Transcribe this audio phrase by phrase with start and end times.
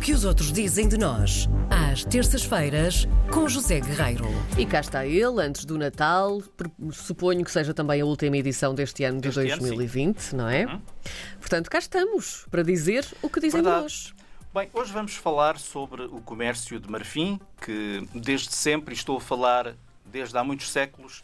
[0.00, 4.24] que os outros dizem de nós, às terças-feiras, com José Guerreiro.
[4.56, 6.42] E cá está ele, antes do Natal.
[6.90, 10.80] Suponho que seja também a última edição deste ano de Deste ano, 2020, não é?
[11.38, 13.82] Portanto, cá estamos para dizer o que dizem de Verdade.
[13.82, 14.14] nós.
[14.54, 19.20] Bem, hoje vamos falar sobre o comércio de marfim, que desde sempre, e estou a
[19.20, 19.74] falar
[20.06, 21.22] desde há muitos séculos,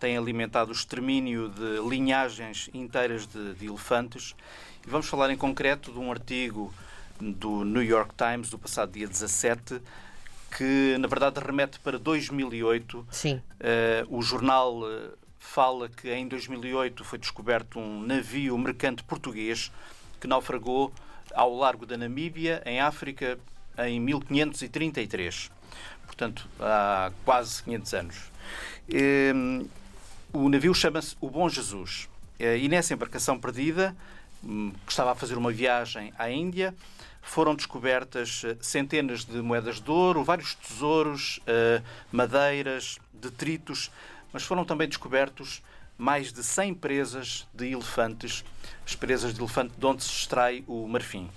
[0.00, 4.34] tem alimentado o extermínio de linhagens inteiras de, de elefantes.
[4.84, 6.74] E vamos falar em concreto de um artigo
[7.20, 9.80] do New York Times do passado dia 17,
[10.56, 13.06] que na verdade remete para 2008.
[13.10, 13.42] Sim.
[13.60, 19.70] Eh, o jornal eh, fala que em 2008 foi descoberto um navio mercante português
[20.20, 20.92] que naufragou
[21.34, 23.38] ao largo da Namíbia, em África,
[23.78, 25.50] em 1533.
[26.06, 28.16] Portanto, há quase 500 anos.
[28.88, 29.32] Eh,
[30.32, 32.08] o navio chama-se o Bom Jesus.
[32.38, 33.96] E nessa embarcação perdida,
[34.42, 36.74] que estava a fazer uma viagem à Índia,
[37.26, 43.90] foram descobertas eh, centenas de moedas de ouro, vários tesouros, eh, madeiras, detritos,
[44.32, 45.60] mas foram também descobertos
[45.98, 48.44] mais de 100 presas de elefantes,
[48.84, 51.28] as presas de elefante de onde se extrai o marfim.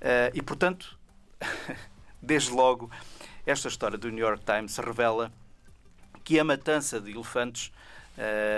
[0.00, 0.98] Eh, E, portanto,
[2.22, 2.90] desde logo,
[3.44, 5.30] esta história do New York Times revela
[6.24, 7.70] que a matança de elefantes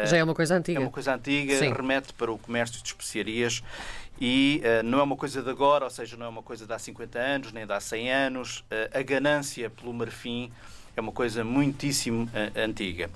[0.07, 0.81] Já é uma coisa é antiga.
[0.81, 1.73] uma coisa antiga, Sim.
[1.73, 3.63] remete para o comércio de especiarias
[4.21, 6.73] e eh, não é uma coisa de agora, ou seja, não é uma coisa de
[6.73, 8.65] há 50 anos, nem de há 100 anos.
[8.71, 10.51] Eh, a ganância pelo marfim
[10.97, 13.09] é uma coisa muitíssimo eh, antiga.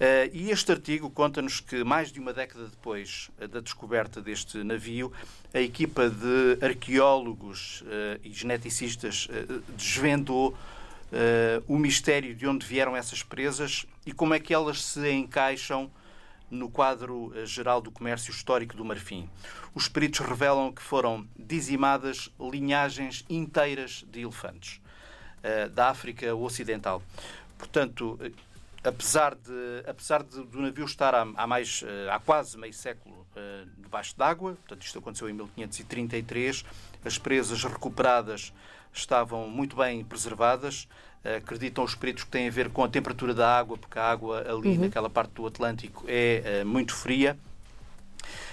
[0.00, 4.62] Eh, e este artigo conta-nos que, mais de uma década depois eh, da descoberta deste
[4.64, 5.12] navio,
[5.52, 9.44] a equipa de arqueólogos eh, e geneticistas eh,
[9.76, 10.56] desvendou
[11.12, 15.90] eh, o mistério de onde vieram essas presas e como é que elas se encaixam
[16.50, 19.28] no quadro eh, geral do comércio histórico do marfim.
[19.74, 24.80] Os peritos revelam que foram dizimadas linhagens inteiras de elefantes
[25.42, 27.02] eh, da África Ocidental.
[27.56, 28.18] Portanto,
[28.84, 33.17] apesar, de, apesar de- do navio estar há, há mais, há quase meio século
[33.78, 36.64] debaixo d'água, portanto isto aconteceu em 1533,
[37.04, 38.52] as presas recuperadas
[38.92, 40.88] estavam muito bem preservadas.
[41.24, 44.10] Eh, Acreditam os peritos que tem a ver com a temperatura da água, porque a
[44.10, 47.38] água ali naquela parte do Atlântico é eh, muito fria.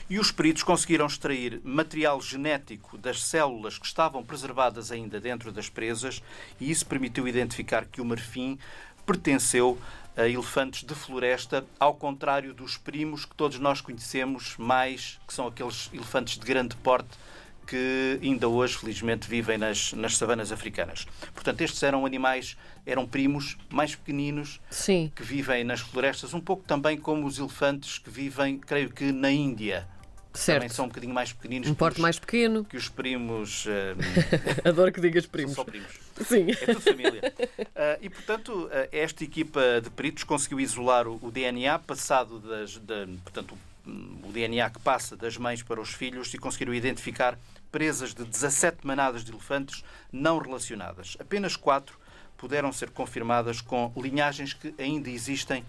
[0.08, 5.68] E os peritos conseguiram extrair material genético das células que estavam preservadas ainda dentro das
[5.68, 6.22] presas
[6.60, 8.60] e isso permitiu identificar que o marfim
[9.04, 9.80] pertenceu
[10.16, 15.48] a elefantes de floresta, ao contrário dos primos que todos nós conhecemos mais, que são
[15.48, 17.18] aqueles elefantes de grande porte
[17.66, 21.08] que ainda hoje, felizmente, vivem nas, nas savanas africanas.
[21.34, 22.56] Portanto, estes eram animais,
[22.86, 25.12] eram primos mais pequeninos, Sim.
[25.16, 29.32] que vivem nas florestas, um pouco também como os elefantes que vivem, creio que na
[29.32, 29.88] Índia.
[30.36, 30.74] Também Certo.
[30.74, 32.66] são um bocadinho mais pequeninos Um porte os, mais pequeno.
[32.66, 33.66] que os primos.
[33.68, 33.96] eh,
[34.68, 35.56] Adoro que digas são primos.
[35.56, 35.92] só primos.
[36.28, 36.48] Sim.
[36.52, 37.34] É tudo família.
[37.76, 42.78] Ah, e, portanto, ah, esta equipa de peritos conseguiu isolar o, o DNA passado das.
[42.80, 43.58] da- portanto,
[43.88, 47.38] o, o DNA que passa das mães para os filhos e conseguiram identificar
[47.72, 51.16] presas de 17 manadas de elefantes não relacionadas.
[51.20, 51.98] Apenas quatro
[52.38, 55.64] puderam ser confirmadas com linhagens que ainda existem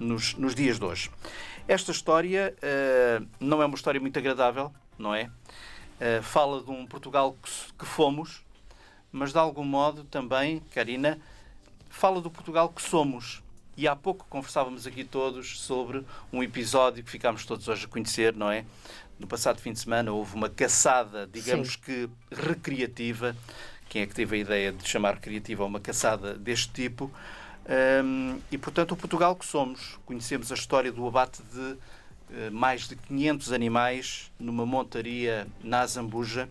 [0.00, 1.10] nos, nos dias de hoje.
[1.68, 5.30] Esta história ah, não é uma história muito agradável, não é?
[6.00, 8.42] Ah, fala de um Portugal que, que fomos,
[9.12, 11.20] mas de algum modo também, Karina,
[11.88, 13.42] fala do Portugal que somos.
[13.76, 18.34] E há pouco conversávamos aqui todos sobre um episódio que ficámos todos hoje a conhecer,
[18.34, 18.64] não é?
[19.18, 21.78] No passado fim de semana houve uma caçada, digamos Sim.
[21.84, 23.36] que recreativa.
[23.88, 27.10] Quem é que teve a ideia de chamar recreativa uma caçada deste tipo?
[27.68, 29.98] Hum, e, portanto, o Portugal que somos.
[30.04, 31.76] Conhecemos a história do abate de
[32.32, 36.48] eh, mais de 500 animais numa montaria na Zambuja,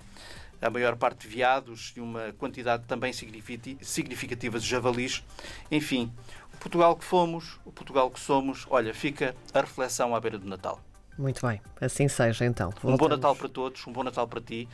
[0.61, 5.23] a maior parte de veados e uma quantidade também significati- significativa de javalis.
[5.71, 6.11] Enfim,
[6.53, 10.47] o Portugal que fomos, o Portugal que somos, olha, fica a reflexão à beira do
[10.47, 10.81] Natal.
[11.17, 11.61] Muito bem.
[11.81, 12.69] Assim seja, então.
[12.69, 13.17] Um bom Voltamos.
[13.17, 14.69] Natal para todos, um bom Natal para ti,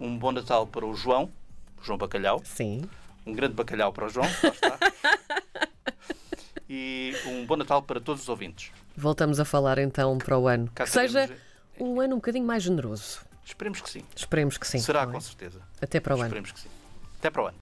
[0.00, 1.30] um bom Natal para o João,
[1.82, 2.82] João Bacalhau, Sim.
[3.26, 4.78] um grande bacalhau para o João, lá está.
[6.72, 8.70] E um bom Natal para todos os ouvintes.
[8.96, 10.70] Voltamos a falar então para o ano.
[10.72, 11.42] Cá Que seja estaremos-
[11.80, 13.18] um ano um bocadinho mais generoso.
[13.44, 14.04] Esperemos que sim.
[14.14, 14.78] Esperemos que sim.
[14.78, 15.06] Será, é?
[15.06, 15.60] com certeza.
[15.82, 16.26] Até para o ano.
[16.26, 16.68] Esperemos que sim.
[17.18, 17.56] Até para o ano.